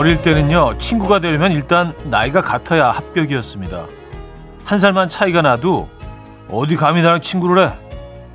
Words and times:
어릴 0.00 0.22
때는요, 0.22 0.78
친구가 0.78 1.18
되려면 1.18 1.52
일단 1.52 1.92
나이가 2.04 2.40
같아야 2.40 2.90
합격이었습니다. 2.90 3.84
한 4.64 4.78
살만 4.78 5.10
차이가 5.10 5.42
나도 5.42 5.90
어디 6.50 6.74
감히 6.76 7.02
나랑 7.02 7.20
친구를 7.20 7.68
해? 7.68 7.72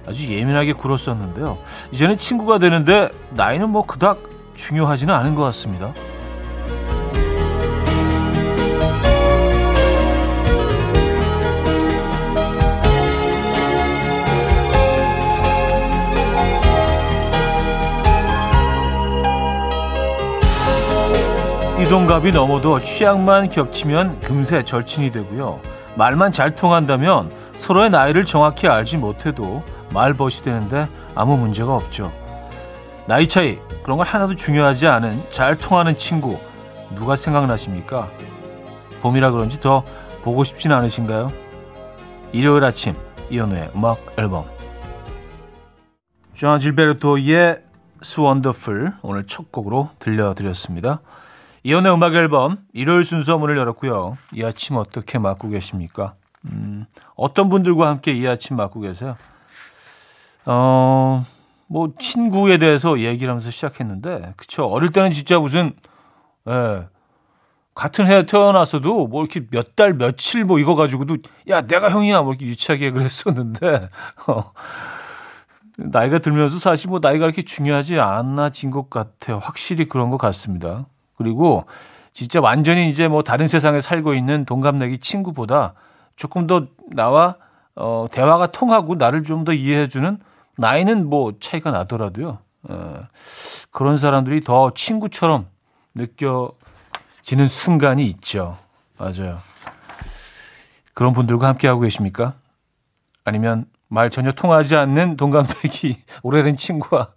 아주 0.07 0.31
예민하게 0.31 0.73
굴었었는데요. 0.73 1.57
이제는 1.89 2.19
친구가 2.19 2.59
되는데 2.59 3.09
나이는 3.31 3.71
뭐 3.71 3.83
그닥 3.83 4.19
중요하지는 4.53 5.11
않은 5.11 5.33
것 5.33 5.41
같습니다. 5.45 5.91
띠동갑이 21.77 22.31
넘어도 22.31 22.81
취향만 22.81 23.49
겹치면 23.49 24.21
금세 24.21 24.63
절친이 24.63 25.11
되고요. 25.11 25.59
말만 25.95 26.31
잘 26.31 26.55
통한다면 26.55 27.29
서로의 27.57 27.89
나이를 27.89 28.23
정확히 28.23 28.69
알지 28.69 28.95
못해도 28.95 29.61
말벗이 29.93 30.43
되는데 30.43 30.87
아무 31.15 31.37
문제가 31.37 31.75
없죠. 31.75 32.13
나이 33.07 33.27
차이 33.27 33.59
그런 33.83 33.97
걸 33.97 34.07
하나도 34.07 34.35
중요하지 34.35 34.87
않은 34.87 35.21
잘 35.31 35.57
통하는 35.57 35.97
친구 35.97 36.39
누가 36.95 37.17
생각나십니까? 37.17 38.07
봄이라 39.01 39.31
그런지 39.31 39.59
더 39.59 39.83
보고 40.23 40.45
싶진 40.45 40.71
않으신가요? 40.71 41.29
일요일 42.31 42.63
아침 42.63 42.95
이현우의 43.29 43.71
음악 43.75 43.99
앨범 44.17 44.45
존 46.35 46.57
질베르토의 46.57 47.59
'S 48.01 48.18
Wonderful 48.18 48.93
오늘 49.01 49.27
첫 49.27 49.51
곡으로 49.51 49.89
들려드렸습니다. 49.99 51.01
이현우의 51.65 51.91
음악 51.91 52.13
앨범 52.13 52.59
일요일 52.73 53.03
순서 53.05 53.39
문을 53.39 53.57
열었고요. 53.57 54.19
이 54.33 54.43
아침 54.43 54.75
어떻게 54.75 55.17
맞고 55.17 55.49
계십니까? 55.49 56.13
음, 56.45 56.85
어떤 57.15 57.49
분들과 57.49 57.87
함께 57.87 58.13
이 58.13 58.27
아침 58.27 58.55
맞고 58.55 58.81
계세요? 58.81 59.17
어, 60.45 61.25
뭐 61.65 61.89
친구에 61.97 62.59
대해서 62.59 62.99
얘기를 62.99 63.31
하면서 63.31 63.49
시작했는데 63.49 64.33
그쵸 64.37 64.65
어릴 64.65 64.91
때는 64.91 65.11
진짜 65.11 65.39
무슨 65.39 65.73
예, 66.47 66.83
같은 67.73 68.05
해에 68.05 68.27
태어났어도 68.27 69.07
뭐 69.07 69.23
이렇게 69.23 69.41
몇 69.49 69.75
달 69.75 69.95
며칠 69.95 70.45
뭐 70.45 70.59
이거 70.59 70.75
가지고도 70.75 71.17
야 71.49 71.61
내가 71.61 71.89
형이야 71.89 72.21
뭐 72.21 72.33
이렇게 72.33 72.45
유치하게 72.45 72.91
그랬었는데 72.93 73.89
어, 74.27 74.51
나이가 75.77 76.19
들면서 76.19 76.59
사실 76.59 76.91
뭐 76.91 76.99
나이가 77.01 77.25
이렇게 77.25 77.41
중요하지 77.41 77.99
않아진 77.99 78.69
것 78.69 78.91
같아요. 78.91 79.39
확실히 79.39 79.85
그런 79.89 80.11
것 80.11 80.17
같습니다. 80.17 80.85
그리고 81.17 81.65
진짜 82.13 82.39
완전히 82.41 82.89
이제 82.89 83.07
뭐 83.07 83.23
다른 83.23 83.47
세상에 83.47 83.81
살고 83.81 84.13
있는 84.13 84.45
동갑내기 84.45 84.99
친구보다 84.99 85.73
조금 86.15 86.47
더 86.47 86.67
나와 86.87 87.35
어, 87.75 88.07
대화가 88.11 88.47
통하고 88.47 88.95
나를 88.95 89.23
좀 89.23 89.43
더 89.43 89.51
이해해주는 89.53 90.19
나이는 90.57 91.09
뭐 91.09 91.33
차이가 91.41 91.71
나더라도요. 91.71 92.37
어, 92.69 93.07
그런 93.71 93.97
사람들이 93.97 94.41
더 94.41 94.71
친구처럼 94.73 95.47
느껴지는 95.93 97.47
순간이 97.49 98.05
있죠. 98.05 98.57
맞아요. 98.97 99.39
그런 100.93 101.13
분들과 101.13 101.47
함께하고 101.49 101.81
계십니까? 101.81 102.33
아니면 103.25 103.65
말 103.89 104.09
전혀 104.09 104.31
통하지 104.31 104.75
않는 104.77 105.17
동갑내기 105.17 105.97
오래된 106.23 106.55
친구와 106.55 107.09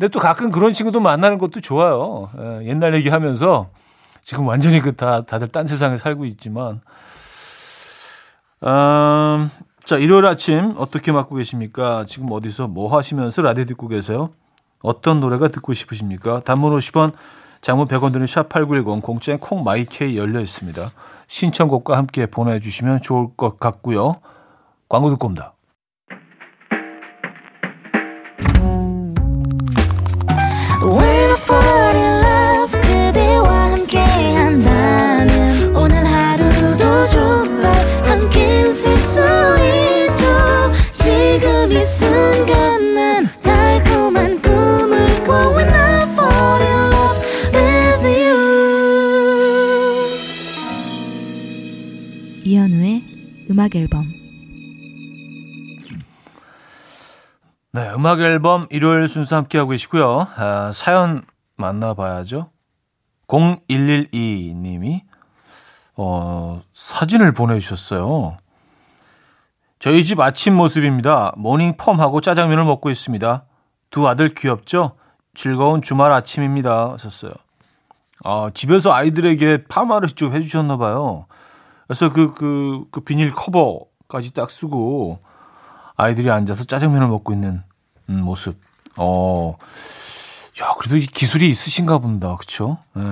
근데 0.00 0.08
또 0.10 0.18
가끔 0.18 0.50
그런 0.50 0.72
친구도 0.72 0.98
만나는 1.00 1.36
것도 1.36 1.60
좋아요. 1.60 2.30
예, 2.38 2.66
옛날 2.66 2.94
얘기하면서 2.94 3.68
지금 4.22 4.46
완전히 4.46 4.80
그 4.80 4.96
다 4.96 5.26
다들 5.26 5.48
딴 5.48 5.66
세상에 5.66 5.98
살고 5.98 6.24
있지만 6.24 6.80
음, 8.64 9.50
자 9.84 9.98
일요일 9.98 10.24
아침 10.24 10.74
어떻게 10.78 11.12
맞고 11.12 11.34
계십니까? 11.34 12.06
지금 12.06 12.32
어디서 12.32 12.66
뭐 12.66 12.96
하시면서 12.96 13.42
라디오 13.42 13.66
듣고 13.66 13.88
계세요? 13.88 14.30
어떤 14.82 15.20
노래가 15.20 15.48
듣고 15.48 15.74
싶으십니까? 15.74 16.40
단문 16.46 16.72
50원, 16.78 17.12
장문 17.60 17.86
100원 17.86 18.14
드는 18.14 18.24
샵8910 18.24 19.02
공짜인 19.02 19.38
콩마이케이 19.38 20.16
열려 20.16 20.40
있습니다. 20.40 20.90
신청곡과 21.26 21.98
함께 21.98 22.24
보내주시면 22.24 23.02
좋을 23.02 23.36
것 23.36 23.60
같고요. 23.60 24.16
광고 24.88 25.10
듣고 25.10 25.26
옵니다. 25.26 25.52
음악 53.60 53.76
앨범 53.76 54.10
네, 57.72 57.90
음악 57.94 58.20
앨범 58.20 58.66
일요일 58.70 59.06
순서 59.06 59.36
함께하고 59.36 59.72
계시고요. 59.72 60.26
아, 60.34 60.70
사연 60.72 61.26
만나봐야죠. 61.56 62.50
0112님이 63.28 65.02
어, 65.94 66.62
사진을 66.72 67.32
보내주셨어요. 67.32 68.38
저희 69.78 70.06
집 70.06 70.20
아침 70.20 70.54
모습입니다. 70.54 71.34
morning 71.36 71.76
perm하고 71.76 72.22
짜장면을 72.22 72.64
먹고 72.64 72.88
있습니다. 72.88 73.44
두 73.90 74.08
아들 74.08 74.34
귀엽죠? 74.34 74.96
즐거운 75.34 75.82
주말 75.82 76.12
아침입니다. 76.12 76.92
하셨어요. 76.92 77.32
아, 78.24 78.50
집에서 78.54 78.90
아이들에게 78.90 79.64
파마를 79.68 80.08
좀 80.08 80.32
해주셨나 80.32 80.78
봐요. 80.78 81.26
그래서 81.90 82.12
그, 82.12 82.32
그, 82.34 82.84
그 82.92 83.00
비닐 83.00 83.32
커버까지 83.32 84.32
딱 84.32 84.48
쓰고 84.48 85.18
아이들이 85.96 86.30
앉아서 86.30 86.62
짜장면을 86.62 87.08
먹고 87.08 87.32
있는 87.32 87.64
음, 88.08 88.20
모습. 88.20 88.60
어, 88.96 89.56
야, 90.62 90.74
그래도 90.78 90.96
이 90.96 91.04
기술이 91.04 91.50
있으신가 91.50 91.98
본다. 91.98 92.36
그쵸? 92.36 92.78
예. 92.96 93.02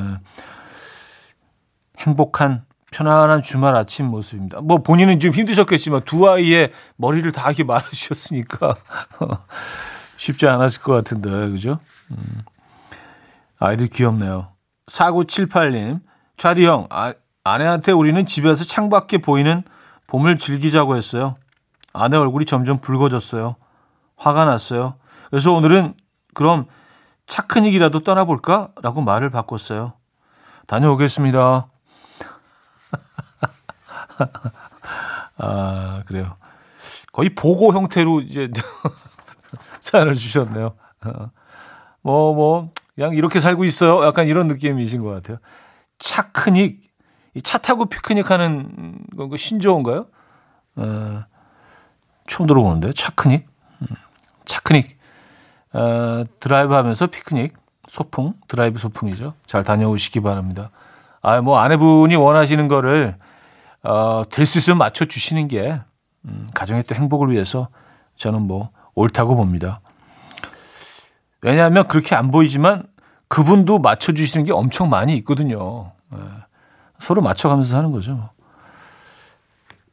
행복한, 1.98 2.66
편안한 2.92 3.42
주말 3.42 3.74
아침 3.74 4.06
모습입니다. 4.06 4.60
뭐 4.60 4.78
본인은 4.78 5.18
좀 5.18 5.34
힘드셨겠지만 5.34 6.02
두 6.04 6.30
아이의 6.30 6.70
머리를 6.94 7.32
다 7.32 7.48
이렇게 7.48 7.64
말아주셨으니까 7.64 8.76
쉽지 10.18 10.46
않았을 10.46 10.82
것 10.82 10.92
같은데, 10.92 11.30
그죠? 11.50 11.80
음. 12.12 12.44
아이들 13.58 13.88
귀엽네요. 13.88 14.52
4978님, 14.86 16.00
차디 16.36 16.64
형, 16.64 16.86
아, 16.90 17.12
아내한테 17.52 17.92
우리는 17.92 18.26
집에서 18.26 18.64
창밖에 18.64 19.18
보이는 19.18 19.62
봄을 20.06 20.38
즐기자고 20.38 20.96
했어요. 20.96 21.36
아내 21.92 22.16
얼굴이 22.16 22.44
점점 22.44 22.80
붉어졌어요. 22.80 23.56
화가 24.16 24.44
났어요. 24.44 24.94
그래서 25.30 25.52
오늘은 25.52 25.94
그럼 26.34 26.66
차크닉이라도 27.26 28.00
떠나볼까? 28.00 28.70
라고 28.82 29.00
말을 29.02 29.30
바꿨어요. 29.30 29.94
다녀오겠습니다. 30.66 31.68
아, 35.38 36.02
그래요. 36.06 36.36
거의 37.12 37.34
보고 37.34 37.72
형태로 37.72 38.20
이제 38.22 38.50
사연을 39.80 40.14
주셨네요. 40.14 40.74
뭐, 42.02 42.34
뭐, 42.34 42.72
그냥 42.94 43.14
이렇게 43.14 43.40
살고 43.40 43.64
있어요. 43.64 44.04
약간 44.06 44.26
이런 44.26 44.48
느낌이신 44.48 45.02
것 45.02 45.10
같아요. 45.10 45.38
차크닉. 45.98 46.87
이 47.34 47.40
차 47.42 47.58
타고 47.58 47.84
피크닉 47.86 48.30
하는 48.30 48.98
거 49.16 49.36
신조어인가요? 49.36 50.06
어, 50.76 51.24
처음 52.26 52.46
들어보는데 52.46 52.92
차크닉? 52.92 53.46
음, 53.82 53.86
차크닉. 54.44 54.98
어, 55.74 56.24
드라이브 56.40 56.74
하면서 56.74 57.06
피크닉. 57.06 57.54
소풍. 57.86 58.34
드라이브 58.48 58.78
소풍이죠. 58.78 59.34
잘 59.46 59.64
다녀오시기 59.64 60.20
바랍니다. 60.20 60.70
아, 61.22 61.40
뭐 61.40 61.58
아내분이 61.58 62.16
원하시는 62.16 62.68
거를 62.68 63.16
어, 63.82 64.24
될 64.30 64.44
수 64.46 64.58
있으면 64.58 64.78
맞춰 64.78 65.04
주시는 65.04 65.48
게 65.48 65.80
음, 66.24 66.48
가정의 66.54 66.82
또 66.84 66.94
행복을 66.94 67.30
위해서 67.30 67.68
저는 68.16 68.42
뭐 68.42 68.70
옳다고 68.94 69.36
봅니다. 69.36 69.80
왜냐하면 71.40 71.86
그렇게 71.86 72.14
안 72.16 72.30
보이지만 72.30 72.84
그분도 73.28 73.78
맞춰 73.78 74.12
주시는 74.12 74.44
게 74.44 74.52
엄청 74.52 74.90
많이 74.90 75.14
있거든요. 75.18 75.92
예. 77.00 77.04
서로 77.04 77.22
맞춰가면서 77.22 77.70
사는 77.70 77.90
거죠. 77.90 78.30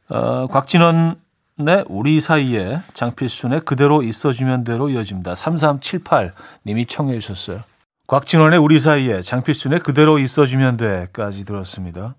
어, 0.08 0.46
곽진원의 0.48 1.84
우리 1.88 2.20
사이에 2.20 2.80
장필순의 2.94 3.60
그대로 3.60 4.02
있어주면 4.02 4.64
대로 4.64 4.88
이어집니다. 4.88 5.34
3378님이 5.34 6.88
청해 6.88 7.18
주셨어요. 7.18 7.62
곽진원의 8.06 8.60
우리 8.60 8.78
사이에 8.78 9.22
장필순의 9.22 9.80
그대로 9.80 10.18
있어주면 10.18 10.76
돼까지 10.76 11.44
들었습니다. 11.44 12.14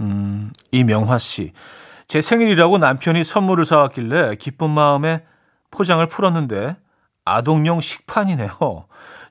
음, 0.00 0.52
이명화 0.70 1.18
씨. 1.18 1.52
제 2.06 2.20
생일이라고 2.20 2.78
남편이 2.78 3.24
선물을 3.24 3.64
사왔길래 3.64 4.36
기쁜 4.36 4.70
마음에 4.70 5.24
포장을 5.70 6.06
풀었는데 6.06 6.76
아동용 7.24 7.80
식판이네요. 7.80 8.86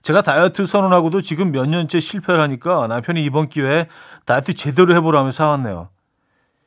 제가 0.06 0.22
다이어트 0.22 0.68
선언하고도 0.68 1.24
지금 1.24 1.52
몇 1.52 1.66
년째 1.68 2.00
실패를 2.00 2.40
하니까 2.40 2.86
남편이 2.86 3.26
이번 3.26 3.50
기회에 3.50 3.88
다이어트 4.26 4.54
제대로 4.54 4.96
해보라며 4.96 5.32
사왔네요. 5.32 5.90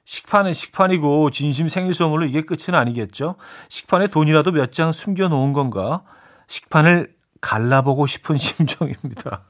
식판은 0.04 0.52
식판이고 0.52 1.30
진심 1.30 1.68
생일 1.68 1.94
선물로 1.94 2.26
이게 2.26 2.42
끝은 2.42 2.74
아니겠죠? 2.74 3.36
식판에 3.68 4.08
돈이라도 4.08 4.50
몇 4.50 4.72
장 4.72 4.90
숨겨놓은 4.90 5.52
건가? 5.52 6.02
식판을 6.48 7.14
갈라보고 7.40 8.08
싶은 8.08 8.38
심정입니다. 8.42 9.42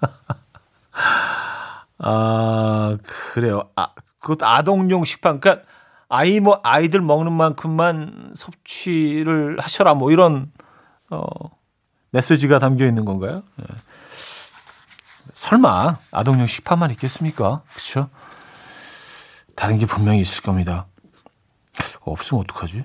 아, 1.98 2.96
그래요. 3.34 3.68
아, 3.76 3.88
그것도 4.20 4.46
아동용 4.46 5.04
식판. 5.04 5.40
그러니까 5.40 5.66
아이 6.08 6.40
뭐 6.40 6.58
아이들 6.62 7.02
먹는 7.02 7.32
만큼만 7.32 8.32
섭취를 8.34 9.58
하셔라 9.60 9.92
뭐 9.92 10.10
이런 10.10 10.50
어 11.10 11.20
메시지가 12.10 12.58
담겨 12.58 12.86
있는 12.86 13.04
건가요? 13.04 13.42
네. 13.56 13.66
설마 15.34 15.98
아동용 16.12 16.46
식판만 16.46 16.90
있겠습니까? 16.92 17.62
그렇죠? 17.72 18.08
다른 19.54 19.78
게 19.78 19.86
분명히 19.86 20.20
있을 20.20 20.42
겁니다. 20.42 20.86
없으면 22.00 22.42
어떡하지? 22.42 22.84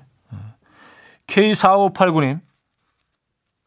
K4589님, 1.26 2.40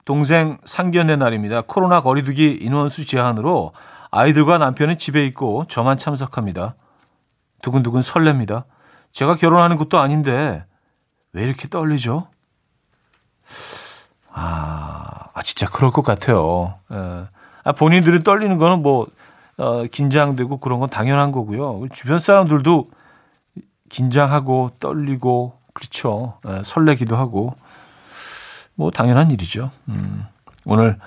동생 0.03 0.59
상견례 0.65 1.15
날입니다. 1.15 1.61
코로나 1.61 2.01
거리두기 2.01 2.59
인원수 2.61 3.05
제한으로 3.07 3.73
아이들과 4.11 4.59
남편은 4.59 4.97
집에 4.97 5.25
있고 5.25 5.65
저만 5.67 5.97
참석합니다. 5.97 6.75
두근두근 7.61 8.01
설렙니다. 8.01 8.65
제가 9.11 9.35
결혼하는 9.35 9.77
것도 9.77 9.99
아닌데 9.99 10.63
왜 11.33 11.43
이렇게 11.43 11.67
떨리죠? 11.67 12.27
아, 14.37 15.29
아 15.33 15.41
진짜 15.41 15.67
그럴 15.67 15.91
것 15.91 16.03
같아요. 16.03 16.75
예. 16.91 17.27
아, 17.63 17.71
본인들은 17.71 18.23
떨리는 18.23 18.57
거는 18.57 18.83
뭐 18.83 19.07
어, 19.57 19.85
긴장되고 19.85 20.57
그런 20.57 20.79
건 20.79 20.89
당연한 20.89 21.31
거고요. 21.31 21.87
주변 21.93 22.19
사람들도 22.19 22.91
긴장하고 23.89 24.71
떨리고 24.79 25.57
그렇죠. 25.73 26.37
에, 26.45 26.57
예, 26.57 26.61
설레기도 26.63 27.15
하고 27.15 27.55
뭐 28.75 28.91
당연한 28.91 29.31
일이죠. 29.31 29.71
음, 29.87 30.25
오늘 30.65 30.99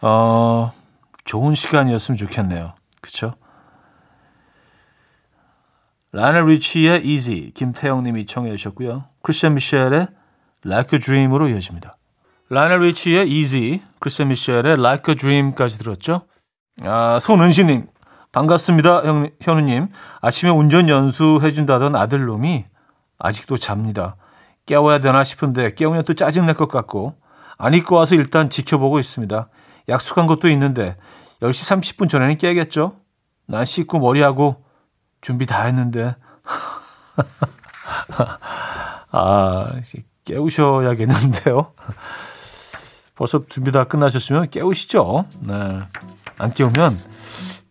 어, 0.00 0.72
좋은 1.24 1.54
시간이었으면 1.54 2.18
좋겠네요. 2.18 2.72
그렇죠? 3.00 3.34
라넬 6.10 6.46
리치의 6.46 7.06
Easy 7.06 7.52
김태영님이 7.52 8.26
청해 8.26 8.50
주셨고요. 8.56 9.04
크리스찬 9.22 9.54
미셸의 9.54 10.08
Like 10.64 10.96
a 10.96 11.00
Dream으로 11.00 11.48
이어집니다. 11.48 11.97
라넬 12.50 12.80
리치의 12.80 13.30
Easy, 13.30 13.82
크리스찬 14.00 14.28
미셸의 14.28 14.78
Like 14.78 15.12
a 15.12 15.16
Dream까지 15.16 15.78
들었죠. 15.78 16.22
아, 16.82 17.18
손은시님 17.20 17.86
반갑습니다, 18.32 19.04
형, 19.04 19.30
현우님. 19.40 19.88
아침에 20.20 20.50
운전 20.50 20.88
연수해준다던 20.88 21.96
아들놈이 21.96 22.66
아직도 23.18 23.58
잡니다. 23.58 24.16
깨워야 24.66 25.00
되나 25.00 25.24
싶은데 25.24 25.74
깨우면 25.74 26.04
또 26.04 26.14
짜증날 26.14 26.54
것 26.54 26.68
같고 26.68 27.16
안 27.56 27.74
입고 27.74 27.96
와서 27.96 28.14
일단 28.14 28.48
지켜보고 28.48 28.98
있습니다. 28.98 29.48
약속한 29.88 30.26
것도 30.26 30.48
있는데 30.50 30.96
10시 31.42 31.96
30분 31.96 32.08
전에는 32.08 32.36
깨겠죠? 32.36 32.96
난 33.46 33.64
씻고 33.64 33.98
머리하고 33.98 34.64
준비 35.20 35.46
다 35.46 35.64
했는데 35.64 36.14
아 39.10 39.72
깨우셔야겠는데요. 40.24 41.72
벌써 43.18 43.42
준비 43.48 43.72
다 43.72 43.82
끝나셨으면 43.82 44.48
깨우시죠. 44.48 45.24
네. 45.40 45.54
안 46.38 46.52
깨우면 46.52 47.00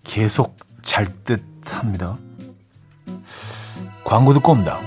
계속 0.04 0.58
잘 0.82 1.08
듯 1.24 1.42
합니다. 1.68 2.18
광고 4.04 4.34
듣고 4.34 4.52
옵니다. 4.52 4.78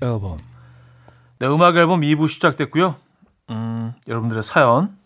앨범. 0.00 0.38
네, 1.38 1.46
음악 1.46 1.76
앨범 1.76 2.00
2부 2.00 2.28
시작됐고요. 2.28 2.96
음, 3.50 3.94
여러분들의 4.08 4.42
사연 4.42 4.96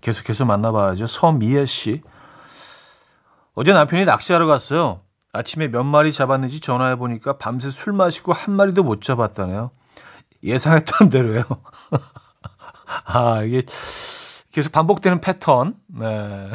계속해서 0.00 0.44
만나봐야죠. 0.44 1.06
서미애 1.06 1.66
씨. 1.66 2.02
어제 3.54 3.72
남편이 3.72 4.04
낚시하러 4.04 4.46
갔어요. 4.46 5.00
아침에 5.32 5.68
몇 5.68 5.82
마리 5.84 6.12
잡았는지 6.12 6.60
전화해 6.60 6.96
보니까 6.96 7.38
밤새 7.38 7.70
술 7.70 7.92
마시고 7.92 8.32
한 8.32 8.54
마리도 8.54 8.82
못 8.82 9.02
잡았다네요. 9.02 9.70
예상했던 10.42 11.10
대로요. 11.10 11.42
아, 13.06 13.42
이게 13.42 13.62
계속 14.52 14.72
반복되는 14.72 15.20
패턴. 15.20 15.74
네. 15.88 16.50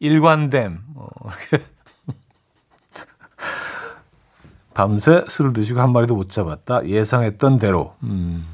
일관됨. 0.00 0.82
뭐, 0.94 1.10
이렇게 1.50 1.64
밤새 4.74 5.24
술을 5.28 5.52
드시고 5.52 5.80
한 5.80 5.92
마리도 5.92 6.14
못 6.14 6.30
잡았다. 6.30 6.86
예상했던 6.86 7.58
대로. 7.58 7.94
음, 8.04 8.46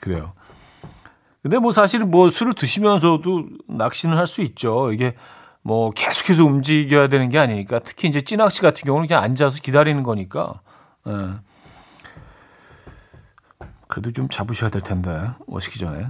그래요. 0.00 0.32
근데 1.42 1.58
뭐 1.58 1.72
사실 1.72 2.04
뭐 2.04 2.30
술을 2.30 2.54
드시면서도 2.54 3.48
낚시는 3.68 4.16
할 4.16 4.26
수 4.26 4.42
있죠. 4.42 4.92
이게 4.92 5.14
뭐 5.62 5.90
계속해서 5.90 6.44
움직여야 6.44 7.08
되는 7.08 7.28
게 7.28 7.38
아니니까 7.38 7.80
특히 7.80 8.08
이제 8.08 8.20
찌낚시 8.20 8.62
같은 8.62 8.82
경우는 8.84 9.08
그냥 9.08 9.22
앉아서 9.22 9.60
기다리는 9.60 10.02
거니까. 10.02 10.60
예. 11.06 11.12
그래도 13.88 14.12
좀 14.12 14.28
잡으셔야 14.28 14.70
될 14.70 14.82
텐데 14.82 15.30
오시기 15.46 15.78
전에. 15.78 16.08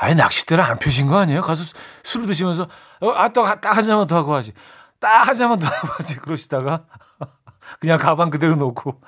아예 0.00 0.14
낚싯대를 0.14 0.62
안 0.62 0.78
펴신 0.78 1.08
거 1.08 1.18
아니에요? 1.18 1.42
가서 1.42 1.64
술을 2.04 2.26
드시면서 2.26 2.68
어, 3.00 3.10
아 3.10 3.18
또 3.18 3.43
딱 3.43 3.76
한 3.76 3.84
잔만 3.84 4.06
더 4.06 4.16
하고 4.16 4.34
하지. 4.34 4.52
딱 5.00 5.26
한 5.28 5.34
잔만 5.34 5.58
더 5.58 5.66
하고 5.68 5.88
하지. 5.98 6.16
그러시다가 6.18 6.84
그냥 7.80 7.98
가방 7.98 8.30
그대로 8.30 8.56
놓고. 8.56 9.00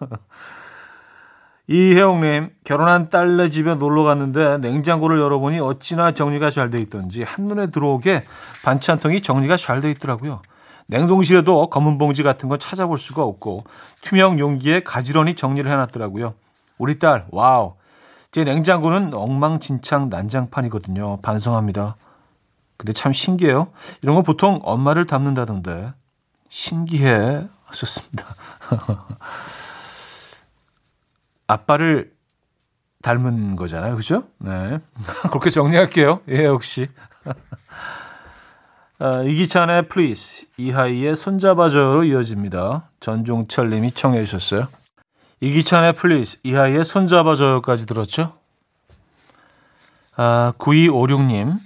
이혜영님, 1.68 2.50
결혼한 2.64 3.10
딸네 3.10 3.50
집에 3.50 3.74
놀러 3.74 4.04
갔는데 4.04 4.58
냉장고를 4.58 5.18
열어보니 5.20 5.58
어찌나 5.58 6.12
정리가 6.12 6.50
잘 6.50 6.70
돼 6.70 6.78
있던지 6.78 7.24
한눈에 7.24 7.72
들어오게 7.72 8.24
반찬통이 8.64 9.20
정리가 9.22 9.56
잘 9.56 9.80
돼 9.80 9.90
있더라고요. 9.90 10.42
냉동실에도 10.86 11.68
검은 11.68 11.98
봉지 11.98 12.22
같은 12.22 12.48
건 12.48 12.60
찾아볼 12.60 13.00
수가 13.00 13.24
없고 13.24 13.64
투명 14.02 14.38
용기에 14.38 14.84
가지런히 14.84 15.34
정리를 15.34 15.68
해놨더라고요. 15.68 16.34
우리 16.78 17.00
딸, 17.00 17.26
wow. 17.32 17.74
제 18.36 18.44
냉장고는 18.44 19.14
엉망진창 19.14 20.10
난장판이거든요. 20.10 21.22
반성합니다. 21.22 21.96
근데 22.76 22.92
참 22.92 23.14
신기해요. 23.14 23.68
이런 24.02 24.14
거 24.14 24.20
보통 24.20 24.60
엄마를 24.62 25.06
닮는다던데. 25.06 25.94
신기해. 26.50 27.48
하셨습니다. 27.64 28.36
아빠를 31.48 32.12
닮은 33.00 33.56
거잖아요. 33.56 33.96
그죠? 33.96 34.24
네. 34.36 34.80
그렇게 35.30 35.48
정리할게요. 35.48 36.20
예, 36.28 36.44
역시. 36.44 36.90
아, 39.00 39.22
이기찬의 39.22 39.88
Please, 39.88 40.44
이하이의 40.58 41.16
손잡아줘로 41.16 42.04
이어집니다. 42.04 42.90
전종철 43.00 43.70
님이 43.70 43.92
청해 43.92 44.26
주셨어요. 44.26 44.68
이기찬의 45.40 45.94
Please, 45.94 46.38
이하이의 46.44 46.84
손잡아줘요까지 46.84 47.86
들었죠? 47.86 48.32
아, 50.16 50.52
9256님. 50.58 51.58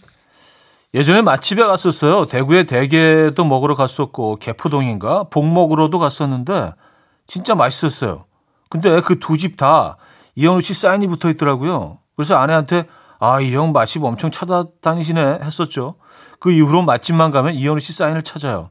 예전에 0.92 1.22
맛집에 1.22 1.62
갔었어요. 1.64 2.26
대구에 2.26 2.64
대게도 2.64 3.44
먹으러 3.44 3.76
갔었고 3.76 4.36
개포동인가 4.36 5.24
복 5.30 5.46
먹으러도 5.46 6.00
갔었는데 6.00 6.72
진짜 7.28 7.54
맛있었어요. 7.54 8.24
근데 8.68 9.00
그 9.00 9.20
두 9.20 9.36
집 9.36 9.56
다 9.56 9.98
이현우 10.34 10.62
씨 10.62 10.74
사인이 10.74 11.06
붙어 11.06 11.30
있더라고요. 11.30 11.98
그래서 12.16 12.34
아내한테 12.36 12.86
아, 13.20 13.40
이 13.40 13.54
형 13.54 13.70
맛집 13.70 14.02
엄청 14.02 14.32
찾아다니시네 14.32 15.40
했었죠. 15.44 15.94
그 16.40 16.50
이후로 16.50 16.82
맛집만 16.82 17.30
가면 17.30 17.54
이현우 17.54 17.78
씨 17.78 17.92
사인을 17.92 18.22
찾아요. 18.24 18.70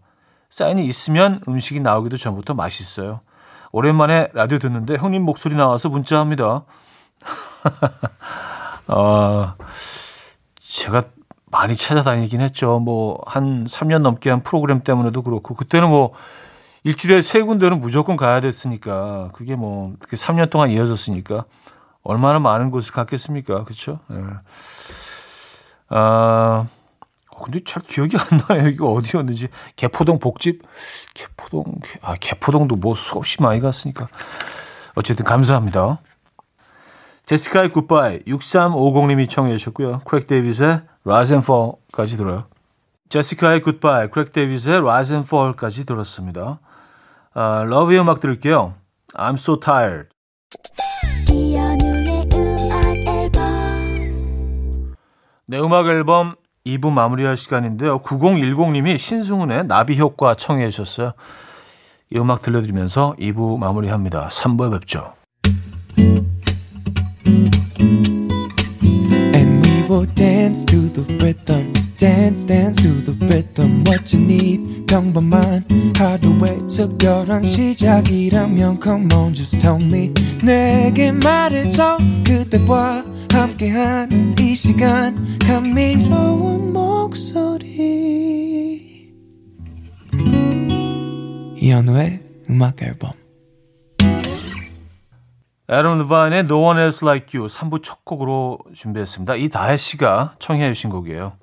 사인이 0.50 0.86
있으면 0.86 1.40
음식이 1.48 1.80
나오기도 1.80 2.18
전부터 2.18 2.54
맛있어요. 2.54 3.22
오랜만에 3.72 4.30
라디오 4.34 4.60
듣는데 4.60 4.96
형님 4.98 5.24
목소리 5.24 5.56
나와서 5.56 5.90
문자합니다. 5.90 6.64
어, 8.88 9.54
제가 10.60 11.04
많이 11.52 11.76
찾아다니긴 11.76 12.42
했죠. 12.42 12.80
뭐, 12.80 13.20
한 13.26 13.66
3년 13.66 14.02
넘게 14.02 14.30
한 14.30 14.44
프로그램 14.44 14.84
때문에도 14.84 15.24
그렇고, 15.24 15.56
그때는 15.56 15.90
뭐, 15.90 16.14
일주일에 16.84 17.22
세 17.22 17.42
군데는 17.42 17.80
무조건 17.80 18.18
가야 18.18 18.40
됐으니까, 18.40 19.30
그게 19.34 19.56
뭐, 19.56 19.94
그게 20.00 20.16
3년 20.16 20.50
동안 20.50 20.70
이어졌으니까, 20.70 21.46
얼마나 22.04 22.40
많은 22.40 22.72
곳을 22.72 22.94
갔겠습니까? 22.94 23.64
그쵸? 23.64 24.00
예. 24.12 24.16
아, 25.90 25.98
어, 25.98 26.68
근데 27.40 27.60
잘 27.66 27.82
기억이 27.84 28.18
안 28.18 28.40
나요. 28.48 28.68
이거 28.68 28.92
어디였는지. 28.92 29.48
개포동 29.76 30.20
복집? 30.20 30.64
개포동, 31.14 31.66
아, 32.02 32.16
개포동도 32.20 32.76
뭐 32.76 32.96
수없이 32.96 33.42
많이 33.42 33.60
갔으니까. 33.60 34.08
어쨌든 34.96 35.26
감사합니다. 35.26 36.02
제시카의 37.26 37.72
Goodbye 37.72 38.24
6350님이 38.24 39.30
청해 39.30 39.56
주셨고요. 39.58 40.02
크레이그 40.06 40.28
데이빗의 40.28 40.82
Rise 41.06 41.36
and 41.36 41.46
Fall까지 41.46 42.18
들어요. 42.18 42.46
제시카의 43.10 43.62
Goodbye, 43.62 44.10
크레이그 44.10 44.32
데이빗의 44.32 44.78
Rise 44.78 45.16
and 45.16 45.28
Fall까지 45.28 45.86
들었습니다. 45.86 46.60
아, 47.34 47.64
라우브의 47.68 48.00
음악 48.02 48.20
들을게요. 48.20 48.74
I'm 49.14 49.36
so 49.36 49.60
tired. 49.60 50.10
네, 55.46 55.60
음악 55.60 55.88
앨범 55.88 56.36
2부 56.66 56.92
마무리할 56.92 57.38
시간인데요. 57.38 58.00
9010님이 58.02 58.98
신승훈의 58.98 59.68
나비 59.68 59.98
효과 60.00 60.36
청해 60.36 60.70
주셨어요. 60.70 61.14
이 62.12 62.18
음악 62.18 62.42
들려드리면서 62.42 63.16
2부 63.20 63.58
마무리합니다. 63.58 64.30
3부에 64.30 64.72
뵙죠. 64.72 65.14
Dance 70.16 70.66
to 70.66 70.92
the 70.92 71.18
rhythm. 71.18 71.74
dance 72.00 72.46
dance 72.46 72.82
to 72.82 72.90
the 73.04 73.14
rhythm 73.28 73.84
what 73.86 74.16
you 74.16 74.24
need 74.24 74.86
평범한 74.88 75.66
하루의 75.98 76.60
특별한 76.68 77.44
시작이라면 77.44 78.80
come 78.82 79.08
on 79.14 79.34
just 79.34 79.60
tell 79.60 79.84
me 79.84 80.14
내게 80.42 81.12
말해줘 81.12 81.98
그대와 82.26 83.04
함께한 83.40 84.36
이 84.38 84.54
시간 84.54 85.40
감미로운 85.40 86.74
목소리 86.74 87.80
이현우의 91.56 92.20
음악 92.50 92.82
앨범 92.84 93.14
애덤 95.70 96.00
르바인의 96.00 96.40
No 96.42 96.66
One 96.66 96.82
Else 96.82 97.08
Like 97.08 97.40
You 97.40 97.48
3부 97.50 97.82
첫 97.82 98.04
곡으로 98.04 98.60
준비했습니다. 98.76 99.36
이다혜 99.36 99.78
씨가 99.78 100.34
청해 100.40 100.74
주신 100.74 100.90
곡이에요. 100.90 101.38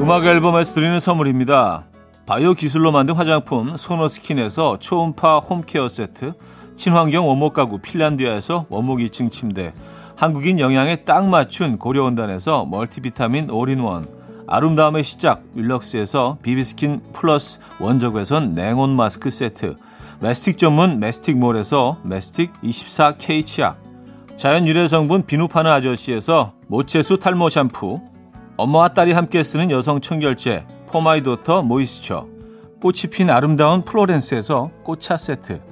음악 0.00 0.24
앨범에서 0.24 0.72
드리는 0.72 0.98
선물입니다. 0.98 1.84
바이오 2.24 2.54
기술로 2.54 2.92
만든 2.92 3.16
화장품 3.16 3.76
소노스킨에서 3.76 4.78
초음파 4.78 5.40
home 5.40 5.64
care 5.64 5.88
세트, 5.88 6.34
친환경 6.76 7.28
원목 7.28 7.54
가구 7.54 7.78
핀란디아에서 7.78 8.66
원목 8.68 8.98
2층 9.00 9.30
침대, 9.30 9.72
한국인 10.16 10.58
영양에 10.58 10.96
딱 11.04 11.28
맞춘 11.28 11.78
고려은단에서 11.78 12.66
multivitamin 12.66 13.50
all-in-one, 13.50 14.06
아름다움의 14.46 15.04
시작 15.04 15.42
윌럭스에서 15.54 16.38
비비스킨 16.42 17.00
플러스 17.12 17.58
원적외선 17.80 18.54
냉온 18.54 18.90
마스크 18.90 19.30
세트, 19.30 19.76
mastic 20.20 20.58
전문 20.58 21.00
메스틱몰에서 21.00 21.98
mastic 22.04 22.52
24K 22.62 23.46
치약, 23.46 23.82
자연 24.36 24.66
유래 24.66 24.86
성분 24.88 25.24
비누 25.26 25.48
파는 25.48 25.70
아저씨에서 25.70 26.52
모체수 26.68 27.18
탈모 27.18 27.48
샴푸, 27.48 28.00
엄마와 28.56 28.88
딸이 28.88 29.12
함께 29.12 29.42
쓰는 29.42 29.70
여성 29.70 30.00
청결제 30.00 30.66
For 30.88 31.05
My 31.05 31.16
Daughter 31.16 31.62
Moisture, 31.62 32.26
꽃이 32.80 33.10
핀 33.10 33.30
아름다운 33.30 33.82
플로렌스에서 33.82 34.70
꽃차 34.82 35.16
세트, 35.16 35.71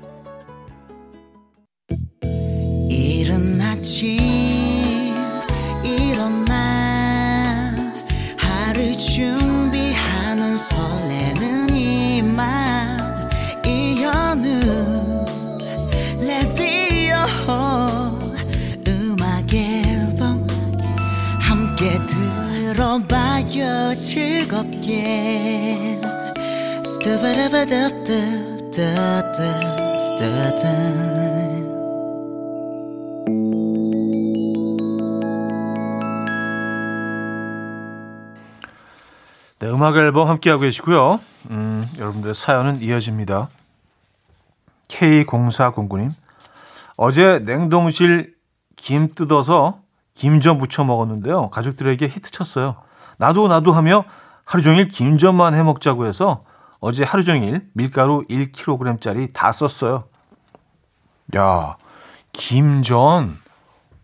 들어봐요 23.61 23.95
즐겁게 23.95 25.03
네, 39.59 39.67
음악 39.69 39.95
앨범 39.95 40.27
함께하고 40.27 40.61
계시고요. 40.61 41.19
음, 41.51 41.87
여러분들의 41.99 42.33
사연은 42.33 42.81
이어집니다. 42.81 43.49
K0409님. 44.87 46.11
어제 46.97 47.39
냉동실 47.39 48.33
김 48.75 49.13
뜯어서 49.13 49.79
김전 50.15 50.57
부쳐 50.57 50.83
먹었는데요. 50.83 51.51
가족들에게 51.51 52.07
히트 52.07 52.31
쳤어요. 52.31 52.90
나도 53.21 53.47
나도 53.47 53.71
하며 53.71 54.03
하루 54.45 54.63
종일 54.63 54.87
김전만 54.87 55.53
해 55.53 55.61
먹자고 55.61 56.07
해서 56.07 56.43
어제 56.79 57.03
하루 57.03 57.23
종일 57.23 57.69
밀가루 57.73 58.25
1kg짜리 58.27 59.31
다 59.31 59.51
썼어요. 59.51 60.05
야, 61.37 61.77
김전. 62.33 63.37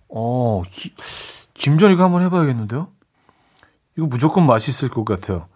어, 0.10 0.62
기, 0.70 0.94
김전 1.56 1.92
이거 1.92 2.04
한번 2.04 2.22
해봐야겠는데요? 2.26 2.90
이거 3.98 4.06
무조건 4.06 4.46
맛있을 4.46 4.90
것 4.90 5.04
같아요. 5.04 5.48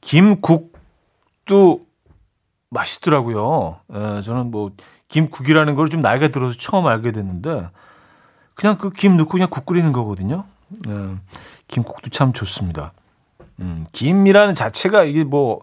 김국도 0.00 1.84
맛있더라고요. 2.70 3.80
에, 3.94 4.16
예, 4.16 4.22
저는 4.22 4.50
뭐, 4.50 4.70
김국이라는 5.08 5.74
걸 5.74 5.88
좀 5.90 6.00
나이가 6.00 6.28
들어서 6.28 6.56
처음 6.58 6.86
알게 6.86 7.12
됐는데, 7.12 7.68
그냥 8.54 8.78
그 8.78 8.90
김 8.90 9.18
넣고 9.18 9.32
그냥 9.32 9.48
국 9.50 9.66
끓이는 9.66 9.92
거거든요. 9.92 10.44
에, 10.88 11.16
김국도 11.68 12.08
참 12.08 12.32
좋습니다. 12.32 12.94
음, 13.62 13.86
김이라는 13.92 14.54
자체가 14.54 15.04
이게 15.04 15.24
뭐, 15.24 15.60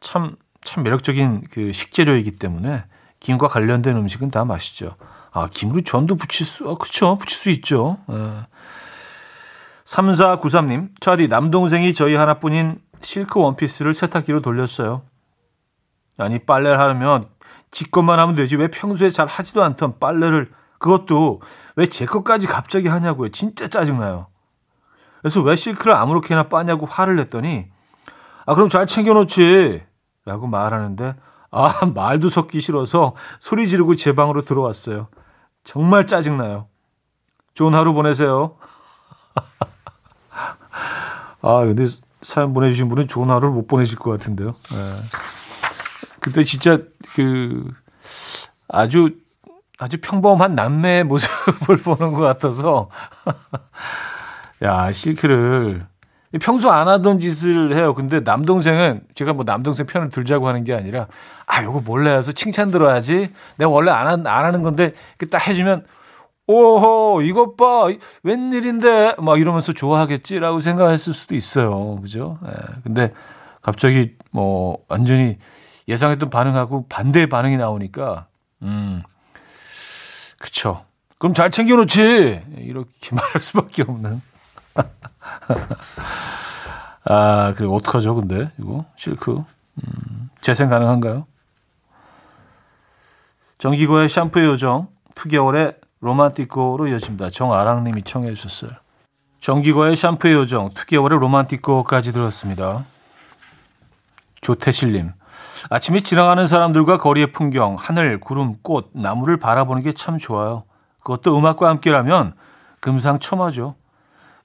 참, 0.00 0.36
참 0.64 0.82
매력적인 0.84 1.44
그 1.50 1.72
식재료이기 1.72 2.32
때문에 2.32 2.84
김과 3.20 3.48
관련된 3.48 3.96
음식은 3.96 4.30
다 4.30 4.44
맛있죠. 4.44 4.96
아, 5.32 5.48
김으로 5.50 5.82
전도 5.82 6.16
부칠 6.16 6.46
수, 6.46 6.68
아, 6.70 6.74
그쵸. 6.76 7.16
부칠 7.16 7.38
수 7.38 7.50
있죠. 7.50 7.98
에. 8.10 8.14
3493님, 9.84 10.90
차디, 11.00 11.28
남동생이 11.28 11.94
저희 11.94 12.14
하나뿐인 12.14 12.80
실크 13.02 13.40
원피스를 13.40 13.92
세탁기로 13.94 14.40
돌렸어요. 14.40 15.02
아니 16.16 16.38
빨래를 16.38 16.78
하려면 16.78 17.24
지 17.70 17.90
것만 17.90 18.18
하면 18.18 18.34
되지 18.34 18.56
왜 18.56 18.68
평소에 18.68 19.10
잘 19.10 19.26
하지도 19.26 19.62
않던 19.64 19.98
빨래를 19.98 20.50
그것도 20.78 21.40
왜 21.76 21.86
제 21.86 22.04
것까지 22.04 22.46
갑자기 22.46 22.88
하냐고요. 22.88 23.30
진짜 23.30 23.68
짜증나요. 23.68 24.26
그래서 25.20 25.40
왜 25.42 25.56
실크를 25.56 25.94
아무렇게나 25.94 26.48
빠냐고 26.48 26.86
화를 26.86 27.16
냈더니 27.16 27.66
아 28.46 28.54
그럼 28.54 28.68
잘 28.68 28.86
챙겨놓지 28.86 29.82
라고 30.24 30.46
말하는데 30.46 31.16
아 31.50 31.86
말도 31.94 32.30
섞기 32.30 32.60
싫어서 32.60 33.14
소리 33.38 33.68
지르고 33.68 33.96
제 33.96 34.14
방으로 34.14 34.42
들어왔어요. 34.42 35.08
정말 35.64 36.06
짜증나요. 36.06 36.68
좋은 37.54 37.74
하루 37.74 37.92
보내세요. 37.92 38.56
아 41.42 41.64
근데 41.64 41.84
사연 42.22 42.54
보내주신 42.54 42.88
분은 42.88 43.08
좋은 43.08 43.30
하루를 43.30 43.50
못 43.50 43.66
보내실 43.66 43.98
것 43.98 44.10
같은데요. 44.10 44.54
네. 44.70 44.96
그때 46.20 46.44
진짜 46.44 46.78
그 47.14 47.66
아주 48.68 49.16
아주 49.78 49.98
평범한 50.00 50.54
남매의 50.54 51.04
모습을 51.04 51.78
보는 51.82 52.12
것 52.12 52.20
같아서 52.20 52.90
야 54.62 54.92
실크를 54.92 55.82
평소 56.40 56.70
안 56.70 56.86
하던 56.88 57.18
짓을 57.20 57.74
해요. 57.76 57.94
근데 57.94 58.20
남동생은 58.20 59.02
제가 59.14 59.32
뭐 59.32 59.44
남동생 59.44 59.86
편을 59.86 60.10
들자고 60.10 60.46
하는 60.46 60.64
게 60.64 60.74
아니라 60.74 61.08
아 61.46 61.64
요거 61.64 61.80
몰래 61.80 62.10
해서 62.10 62.32
칭찬 62.32 62.70
들어야지. 62.70 63.32
내가 63.56 63.70
원래 63.70 63.90
안, 63.90 64.26
안 64.26 64.44
하는 64.44 64.62
건데 64.62 64.92
딱 65.30 65.48
해주면 65.48 65.84
오호 66.46 67.22
이것 67.22 67.56
봐 67.56 67.88
웬일인데 68.22 69.16
막 69.18 69.40
이러면서 69.40 69.72
좋아하겠지라고 69.72 70.60
생각했을 70.60 71.12
수도 71.12 71.34
있어요. 71.34 71.96
그죠? 72.00 72.38
예. 72.46 72.80
근데 72.84 73.12
갑자기 73.62 74.16
뭐 74.30 74.78
완전히 74.88 75.38
예상했던 75.88 76.30
반응하고 76.30 76.86
반대의 76.88 77.28
반응이 77.28 77.56
나오니까, 77.56 78.26
음, 78.62 79.02
그쵸. 80.38 80.84
그럼 81.18 81.34
잘 81.34 81.50
챙겨놓지! 81.50 82.42
이렇게 82.58 83.10
말할 83.14 83.40
수밖에 83.40 83.82
없는. 83.82 84.22
아, 87.04 87.54
그리고 87.56 87.76
어떡하죠, 87.76 88.14
근데, 88.14 88.50
이거? 88.58 88.84
실크. 88.96 89.42
음, 89.76 90.30
재생 90.40 90.68
가능한가요? 90.68 91.26
정기고의 93.58 94.08
샴푸의 94.08 94.46
요정, 94.46 94.88
2개월의 95.14 95.76
로만티코로 96.00 96.88
이어집니다. 96.88 97.30
정아랑님이 97.30 98.02
청해 98.04 98.32
주셨어요. 98.34 98.70
정기고의 99.40 99.96
샴푸의 99.96 100.34
요정, 100.34 100.70
2개월의 100.70 101.18
로만티코까지 101.18 102.12
들었습니다. 102.12 102.84
조태실님. 104.40 105.12
아침에 105.68 106.00
지나가는 106.00 106.46
사람들과 106.46 106.98
거리의 106.98 107.32
풍경, 107.32 107.76
하늘, 107.78 108.18
구름, 108.20 108.54
꽃, 108.62 108.90
나무를 108.94 109.36
바라보는 109.38 109.82
게 109.82 109.92
참 109.92 110.16
좋아요. 110.18 110.64
그것도 111.00 111.36
음악과 111.38 111.68
함께라면 111.68 112.34
금상첨화죠. 112.80 113.74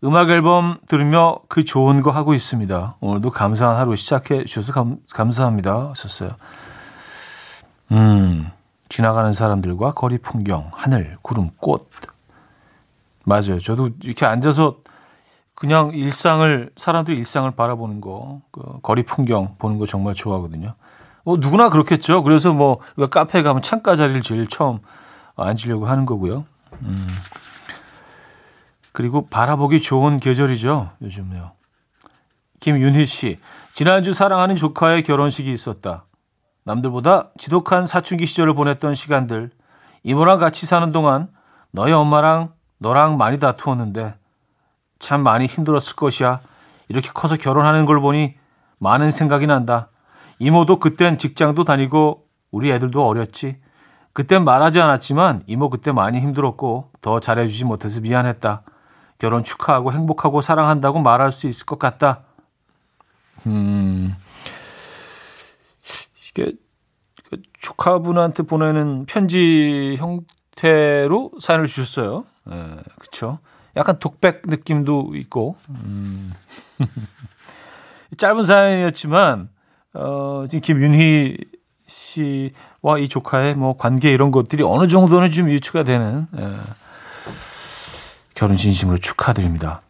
음악 0.05 0.29
앨범 0.29 0.77
들으며 0.87 1.39
그 1.47 1.65
좋은 1.65 2.01
거 2.03 2.11
하고 2.11 2.35
있습니다. 2.35 2.97
오늘도 2.99 3.31
감사한 3.31 3.75
하루 3.75 3.95
시작해 3.95 4.45
주셔서 4.45 4.71
감, 4.71 4.97
감사합니다. 5.11 5.89
하셨어요. 5.89 6.29
음, 7.91 8.51
지나가는 8.87 9.33
사람들과 9.33 9.93
거리 9.93 10.19
풍경, 10.19 10.69
하늘, 10.73 11.17
구름, 11.23 11.49
꽃. 11.57 11.89
맞아요. 13.25 13.59
저도 13.59 13.89
이렇게 14.03 14.27
앉아서 14.27 14.77
그냥 15.55 15.91
일상을, 15.93 16.71
사람들이 16.75 17.17
일상을 17.17 17.49
바라보는 17.51 18.01
거, 18.01 18.41
그 18.51 18.61
거리 18.83 19.03
풍경 19.03 19.55
보는 19.57 19.79
거 19.79 19.87
정말 19.87 20.13
좋아하거든요. 20.13 20.75
뭐 21.23 21.37
누구나 21.39 21.69
그렇겠죠. 21.69 22.21
그래서 22.21 22.53
뭐 22.53 22.79
카페에 23.09 23.41
가면 23.41 23.63
창가 23.63 23.95
자리를 23.95 24.21
제일 24.21 24.45
처음 24.47 24.79
앉으려고 25.35 25.87
하는 25.87 26.05
거고요. 26.05 26.45
음. 26.83 27.07
그리고 28.95 29.27
바라보기 29.27 29.81
좋은 29.81 30.21
계절이죠. 30.21 30.91
요즘요. 31.01 31.51
김윤희 32.61 33.05
씨. 33.05 33.37
지난주 33.73 34.13
사랑하는 34.13 34.55
조카의 34.55 35.03
결혼식이 35.03 35.51
있었다. 35.51 36.05
남들보다 36.63 37.31
지독한 37.37 37.87
사춘기 37.87 38.25
시절을 38.25 38.53
보냈던 38.53 38.95
시간들. 38.95 39.51
이모랑 40.03 40.39
같이 40.39 40.65
사는 40.65 40.93
동안 40.93 41.27
너희 41.71 41.91
엄마랑 41.91 42.53
너랑 42.77 43.17
많이 43.17 43.37
다투었는데 43.37 44.15
참 44.99 45.21
많이 45.21 45.45
힘들었을 45.45 45.97
것이야. 45.97 46.39
이렇게 46.87 47.09
커서 47.13 47.35
결혼하는 47.35 47.85
걸 47.85 47.99
보니 47.99 48.35
많은 48.77 49.11
생각이 49.11 49.45
난다. 49.45 49.89
이모도 50.39 50.79
그땐 50.79 51.17
직장도 51.17 51.65
다니고 51.65 52.27
우리 52.49 52.71
애들도 52.71 53.05
어렸지. 53.05 53.59
그땐 54.13 54.45
말하지 54.45 54.79
않았지만 54.79 55.43
이모 55.47 55.69
그때 55.69 55.91
많이 55.91 56.21
힘들었고 56.21 56.91
더 57.01 57.19
잘해주지 57.19 57.65
못해서 57.65 57.99
미안했다. 57.99 58.63
결혼 59.25 59.43
축하하고 59.43 59.91
행복하고 59.91 60.41
사랑한다고 60.41 60.99
말할 60.99 61.31
수 61.31 61.47
있을 61.47 61.65
것 61.65 61.79
같다. 61.79 62.21
음, 63.47 64.15
이게 66.29 66.53
그 67.27 67.41
조카분한테 67.59 68.43
보내는 68.43 69.07
편지 69.07 69.95
형태로 69.97 71.31
사연을 71.39 71.65
주셨어요. 71.65 72.25
예, 72.51 72.77
그쵸. 72.99 73.39
약간 73.75 73.97
독백 73.97 74.43
느낌도 74.45 75.13
있고, 75.15 75.55
음. 75.69 76.31
짧은 78.17 78.43
사연이었지만, 78.43 79.49
어, 79.95 80.45
지금 80.47 80.61
김윤희 80.61 81.37
씨와 81.87 82.99
이 82.99 83.09
조카의 83.09 83.55
뭐 83.55 83.75
관계 83.75 84.11
이런 84.11 84.29
것들이 84.29 84.63
어느 84.63 84.87
정도는 84.87 85.31
좀 85.31 85.49
유추가 85.49 85.83
되는 85.83 86.27
예, 86.37 86.57
결혼 88.35 88.57
진심으로 88.57 88.97
축하드립니다. 88.97 89.81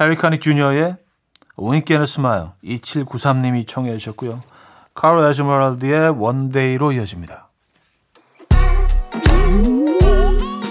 해리 0.00 0.14
코닉 0.16 0.40
주니어의 0.40 0.96
a 1.60 2.02
Smile 2.02 2.50
2793님이 2.62 3.66
청해 3.66 3.96
주셨고요. 3.96 4.42
카로 4.94 5.26
에메랄드의 5.28 6.10
One 6.10 6.41
Day로 6.41 6.92
이어집니다. 6.92 7.48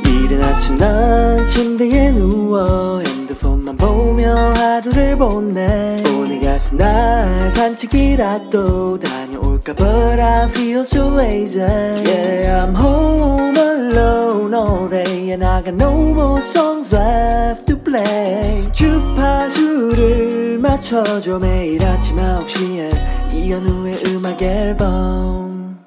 이른 0.05 0.43
아침 0.43 0.77
난 0.77 1.45
침대에 1.45 2.11
누워 2.11 2.99
핸드폰만 2.99 3.75
보며 3.75 4.53
하루를 4.53 5.17
보내 5.17 6.01
오늘 6.13 6.39
같은 6.41 6.77
날 6.77 7.51
산책이라도 7.51 8.99
다녀올까 8.99 9.46
But 9.75 10.19
I 10.19 10.47
feel 10.47 10.85
so 10.85 11.09
lazy 11.09 11.59
Yeah 11.59 12.63
I'm 12.63 12.73
home 12.73 13.57
alone 13.57 14.53
all 14.53 14.87
day 14.87 15.31
And 15.31 15.43
I 15.43 15.61
got 15.61 15.73
no 15.73 16.13
more 16.13 16.41
songs 16.41 16.95
left 16.95 17.67
to 17.67 17.77
play 17.77 18.71
주파수를 18.71 20.59
맞춰줘 20.59 21.39
매일 21.39 21.85
아침 21.85 22.15
9시에 22.15 23.33
이현우의 23.33 24.03
음악 24.07 24.41
앨범 24.41 25.79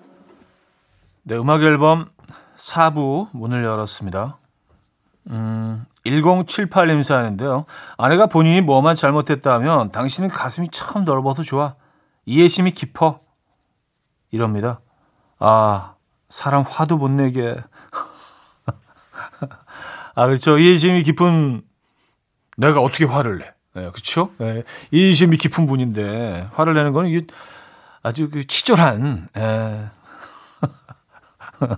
네 1.23 1.38
음악 1.38 1.62
앨범 1.62 2.11
4부 2.57 3.29
문을 3.33 3.64
열었습니다. 3.64 4.38
음, 5.31 5.87
1078님 6.05 7.03
사연인데요. 7.03 7.64
아내가 7.97 8.27
본인이 8.27 8.61
뭐만 8.61 8.97
잘못했다면 8.97 9.93
당신은 9.93 10.29
가슴이 10.29 10.69
참 10.71 11.05
넓어서 11.05 11.43
좋아. 11.43 11.75
이해심이 12.27 12.73
깊어. 12.73 13.21
이럽니다. 14.31 14.81
아, 15.38 15.95
사람 16.29 16.62
화도 16.62 16.97
못 16.97 17.11
내게. 17.11 17.57
아, 20.14 20.27
그렇죠. 20.27 20.59
이해심이 20.59 21.03
깊은 21.03 21.62
내가 22.57 22.81
어떻게 22.81 23.05
화를 23.05 23.38
내. 23.38 23.45
네, 23.75 23.90
그렇죠. 23.90 24.31
네, 24.38 24.64
이해심이 24.90 25.37
깊은 25.37 25.66
분인데 25.66 26.49
화를 26.53 26.75
내는 26.75 26.93
거는 26.93 27.11
이게 27.11 27.27
아주 28.03 28.31
그 28.31 28.45
치졸한. 28.45 29.29
예. 29.37 29.90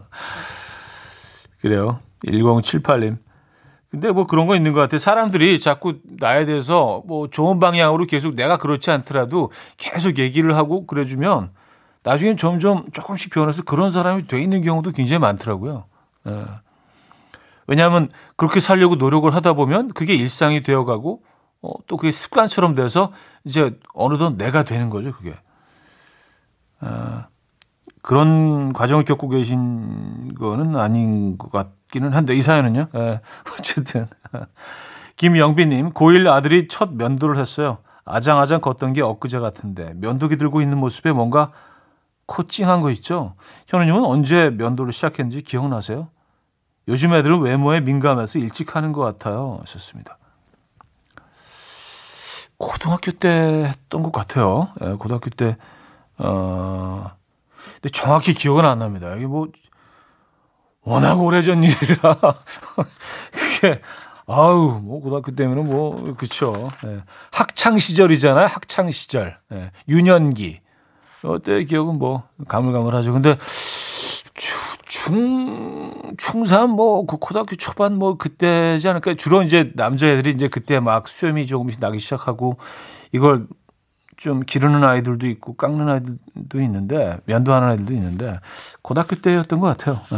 그래요. 1.61 2.01
1078님. 2.25 3.19
근데 3.91 4.11
뭐 4.11 4.27
그런 4.27 4.47
거 4.47 4.57
있는 4.57 4.73
것 4.73 4.81
같아요. 4.81 4.99
사람들이 4.99 5.61
자꾸 5.61 5.99
나에 6.03 6.47
대해서 6.47 7.03
뭐 7.07 7.29
좋은 7.29 7.61
방향으로 7.61 8.07
계속 8.07 8.35
내가 8.35 8.57
그렇지 8.57 8.91
않더라도 8.91 9.53
계속 9.77 10.19
얘기를 10.19 10.57
하고 10.57 10.87
그래주면 10.87 11.51
나중엔 12.03 12.37
점점 12.37 12.91
조금씩 12.93 13.33
변해서 13.33 13.63
그런 13.63 13.91
사람이 13.91 14.27
돼 14.27 14.41
있는 14.41 14.63
경우도 14.63 14.93
굉장히 14.93 15.21
많더라고요. 15.21 15.85
예. 16.27 16.47
왜냐하면 17.67 18.09
그렇게 18.37 18.61
살려고 18.61 18.97
노력을 18.97 19.33
하다 19.33 19.53
보면 19.55 19.93
그게 19.93 20.15
일상이 20.15 20.63
되어가고 20.63 21.23
어, 21.63 21.71
또 21.87 21.97
그게 21.97 22.11
습관처럼 22.11 22.75
돼서 22.75 23.13
이제 23.45 23.79
어느덧 23.95 24.37
내가 24.37 24.65
되는 24.65 24.91
거죠, 24.91 25.13
그게. 25.13 25.33
아, 26.81 27.29
그런 28.03 28.73
과정을 28.73 29.05
겪고 29.05 29.29
계신 29.29 30.35
거는 30.35 30.75
아닌 30.75 31.39
것 31.39 31.53
같기는 31.53 32.15
한데 32.15 32.35
이 32.35 32.43
사연은요. 32.43 32.89
예, 32.95 33.21
어쨌든 33.59 34.09
김영빈님 35.17 35.93
고1 35.93 36.27
아들이 36.27 36.67
첫 36.67 36.93
면도를 36.95 37.39
했어요. 37.39 37.79
아장아장 38.05 38.61
걷던 38.61 38.95
게 38.95 39.03
엊그제 39.03 39.39
같은데 39.39 39.95
면도기 39.95 40.37
들고 40.37 40.61
있는 40.61 40.79
모습에 40.79 41.13
뭔가 41.13 41.53
코찡한 42.33 42.81
거 42.81 42.91
있죠? 42.93 43.35
현우님은 43.69 44.05
언제 44.07 44.49
면도를 44.49 44.93
시작했는지 44.95 45.43
기억나세요? 45.43 46.09
요즘 46.89 47.13
애들은 47.13 47.41
외모에 47.41 47.81
민감해서 47.81 48.39
일찍 48.39 48.75
하는 48.75 48.93
것 48.93 49.03
같아요. 49.03 49.59
하셨습니다. 49.61 50.17
고등학교 52.57 53.13
때 53.13 53.29
했던 53.69 54.03
것 54.03 54.13
같아요. 54.13 54.69
예, 54.81 54.93
고등학교 54.93 55.29
때, 55.29 55.59
어, 56.17 57.11
근데 57.75 57.91
정확히 57.91 58.33
기억은 58.33 58.65
안 58.65 58.79
납니다. 58.79 59.15
이게 59.17 59.27
뭐, 59.27 59.49
워낙 60.85 61.21
오래전 61.21 61.63
일이라. 61.65 62.19
그게, 63.33 63.83
아우, 64.27 64.81
뭐, 64.83 65.03
고등학교 65.03 65.35
때면은 65.35 65.67
뭐, 65.67 66.15
그쵸. 66.15 66.71
예. 66.87 67.03
학창시절이잖아요. 67.33 68.47
학창시절. 68.47 69.39
예. 69.53 69.71
유년기. 69.87 70.62
어 71.25 71.39
때 71.39 71.65
기억은 71.65 71.99
뭐, 71.99 72.25
가물가물하죠. 72.49 73.13
근데, 73.13 73.37
중, 74.87 76.15
중3 76.17 76.69
뭐, 76.69 77.07
그 77.07 77.17
고등학교 77.17 77.57
초반 77.57 77.97
뭐, 77.97 78.17
그때지 78.17 78.89
않을까. 78.89 79.15
주로 79.15 79.43
이제 79.43 79.73
남자애들이 79.75 80.31
이제 80.31 80.49
그때 80.49 80.81
막 80.81 81.09
수염이 81.09 81.47
조금씩 81.47 81.81
나기 81.81 81.99
시작하고, 81.99 82.59
이걸 83.13 83.47
좀 84.17 84.41
기르는 84.41 84.85
아이들도 84.85 85.27
있고, 85.29 85.55
깎는 85.55 85.89
아이들도 85.89 86.61
있는데, 86.61 87.19
면도하는 87.27 87.69
아이들도 87.69 87.93
있는데, 87.95 88.39
고등학교 88.83 89.17
때였던 89.17 89.61
것 89.61 89.77
같아요. 89.77 90.01
예. 90.13 90.17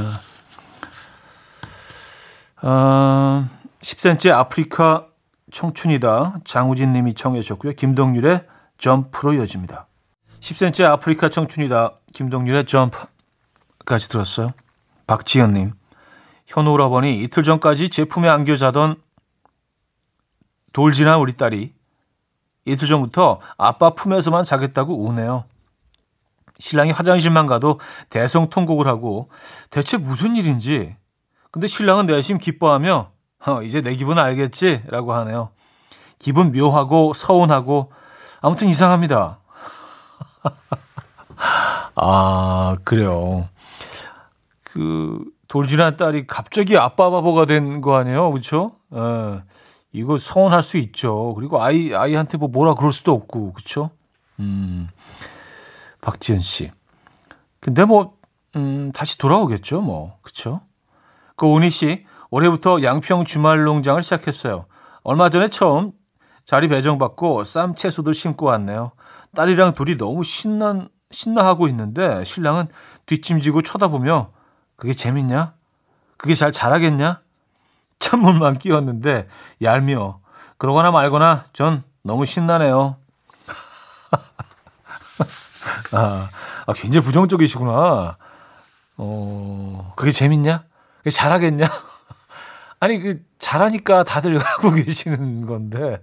어, 2.67 3.47
10cm 3.81 4.33
아프리카 4.33 5.07
청춘이다. 5.53 6.41
장우진 6.45 6.93
님이 6.93 7.15
청해 7.15 7.43
주셨고요. 7.43 7.75
김동률의 7.75 8.45
점프로 8.79 9.35
이어집니다. 9.35 9.87
10cm 10.45 10.85
아프리카 10.85 11.31
청춘이다. 11.31 12.01
김동률의 12.13 12.67
점프까지 12.67 14.11
들었어요. 14.11 14.51
박지현 15.07 15.55
님. 15.55 15.73
현우 16.47 16.71
오라버니 16.73 17.23
이틀 17.23 17.43
전까지 17.45 17.89
제품에 17.89 18.29
안겨 18.29 18.55
자던 18.55 19.01
돌진한 20.75 21.19
우리 21.19 21.39
딸이 21.39 21.73
이틀 22.67 22.89
전부터 22.89 23.41
아빠 23.57 23.95
품에서만 23.95 24.45
자겠다고 24.45 25.07
우네요. 25.07 25.47
신랑이 26.59 26.91
화장실만 26.91 27.47
가도 27.47 27.81
대성통곡을 28.11 28.87
하고 28.87 29.31
대체 29.71 29.97
무슨 29.97 30.37
일인지 30.37 30.95
근데 31.53 31.67
신랑은 31.67 32.05
내심 32.05 32.37
기뻐하며 32.37 33.13
어, 33.47 33.63
이제 33.63 33.81
내 33.81 33.97
기분 33.97 34.19
알겠지? 34.19 34.83
라고 34.89 35.15
하네요. 35.15 35.53
기분 36.19 36.53
묘하고 36.53 37.15
서운하고 37.15 37.93
아무튼 38.43 38.69
이상합니다. 38.69 39.39
아, 41.97 42.77
그래요. 42.85 43.49
그 44.63 45.23
돌진한 45.49 45.97
딸이 45.97 46.27
갑자기 46.27 46.77
아빠 46.77 47.11
바보가 47.11 47.47
된 47.47 47.81
거 47.81 47.97
아니에요? 47.97 48.31
그렇죠? 48.31 48.73
예. 48.95 49.43
이거 49.93 50.19
서운할 50.19 50.63
수 50.63 50.77
있죠. 50.79 51.35
그리고 51.37 51.63
아이 51.63 51.95
아이한테 51.95 52.37
뭐 52.39 52.49
뭐라 52.49 52.75
그럴 52.75 52.93
수도 52.93 53.13
없고. 53.13 53.53
그렇죠? 53.53 53.91
음. 54.41 54.89
박지은 56.01 56.41
씨. 56.41 56.71
근데 57.61 57.85
뭐 57.85 58.15
음, 58.57 58.91
다시 58.93 59.17
돌아오겠죠, 59.19 59.81
뭐. 59.81 60.17
그렇죠? 60.23 60.61
그 61.37 61.47
오니 61.47 61.71
씨, 61.71 62.05
올해부터 62.31 62.83
양평 62.83 63.25
주말 63.25 63.63
농장을 63.65 64.03
시작했어요. 64.03 64.67
얼마 65.03 65.31
전에 65.31 65.49
처음 65.49 65.93
자리 66.45 66.69
배정받고 66.69 67.45
쌈 67.45 67.75
채소들 67.75 68.15
심고 68.15 68.47
왔네요. 68.47 68.93
딸이랑 69.35 69.75
둘이 69.75 69.97
너무 69.97 70.25
신난 70.25 70.89
신나하고 71.11 71.69
있는데 71.69 72.25
신랑은 72.25 72.69
뒷짐지고 73.07 73.63
쳐다보며 73.63 74.31
그게 74.77 74.93
재밌냐? 74.93 75.55
그게 76.17 76.35
잘 76.35 76.53
자라겠냐? 76.53 77.21
찬물만 77.99 78.59
끼웠는데 78.59 79.29
얄미워. 79.63 80.21
그러거나 80.59 80.91
말거나 80.91 81.47
전 81.53 81.83
너무 82.03 82.27
신나네요. 82.27 82.97
아, 85.93 86.31
아, 86.67 86.73
굉장히 86.75 87.05
부정적이시구나. 87.05 88.17
어, 88.97 89.93
그게 89.97 90.11
재밌냐? 90.11 90.65
그게 90.99 91.11
잘하겠냐? 91.11 91.67
아니, 92.81 93.01
그, 93.01 93.23
잘하니까 93.39 94.05
다들 94.05 94.37
하고 94.39 94.73
계시는 94.73 95.47
건데. 95.47 96.03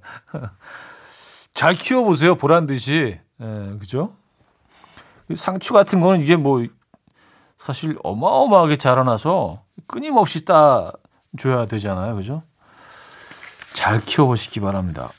잘 1.62 1.76
키워보세요, 1.76 2.34
보란 2.38 2.66
듯이. 2.66 3.20
예, 3.40 3.78
그죠? 3.78 4.16
상추 5.36 5.74
같은 5.74 6.02
거는 6.02 6.22
이게 6.22 6.36
뭐, 6.36 6.66
사실 7.56 8.00
어마어마하게 8.04 8.78
자라나서 8.78 9.62
끊임없이 9.86 10.44
따줘야 10.44 11.68
되잖아요. 11.70 12.16
그죠? 12.16 12.42
잘 13.74 14.00
키워보시기 14.00 14.60
바랍니다. 14.60 15.12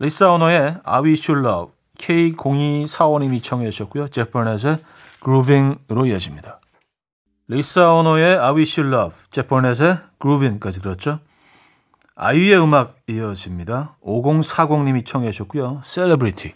리사 0.00 0.32
오너의 0.32 0.78
I 0.82 1.02
Wish 1.02 1.30
You 1.30 1.46
Love 1.46 1.72
K0245님이 1.98 3.40
청해 3.40 3.70
주셨고요. 3.70 4.08
제프 4.08 4.32
버넷의 4.32 4.78
Grooving으로 5.22 6.06
이어집니다. 6.06 6.58
리사 7.46 7.92
오너의 7.94 8.36
I 8.36 8.50
Wish 8.52 8.80
You 8.80 8.92
Love, 8.92 9.16
제퍼넷의 9.30 9.98
Grooving까지 10.20 10.82
들었죠. 10.82 11.20
아이유의 12.20 12.60
음악 12.60 12.96
이어집니다. 13.06 13.96
5040님이 14.02 15.06
청해 15.06 15.30
주셨고요. 15.30 15.82
Celebrity. 15.84 16.52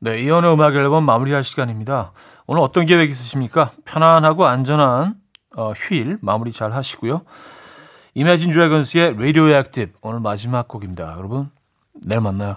네, 0.00 0.20
이현의 0.22 0.54
음악 0.54 0.74
앨범 0.76 1.04
마무리할 1.04 1.44
시간입니다. 1.44 2.12
오늘 2.46 2.62
어떤 2.62 2.86
계획 2.86 3.10
있으십니까? 3.10 3.72
편안하고 3.84 4.46
안전한 4.46 5.16
어, 5.54 5.72
휴일 5.72 6.16
마무리 6.22 6.52
잘 6.52 6.72
하시고요. 6.72 7.20
이매진 8.14 8.50
드래곤스의 8.50 9.08
Radio 9.08 9.50
Active 9.50 9.92
오늘 10.00 10.20
마지막 10.20 10.68
곡입니다. 10.68 11.16
여러분, 11.18 11.50
내일 12.06 12.22
만나요. 12.22 12.56